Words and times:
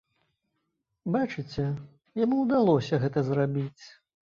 Бачыце, 1.15 1.67
яму 2.23 2.41
ўдалося 2.41 3.03
гэта 3.07 3.27
зрабіць. 3.31 3.83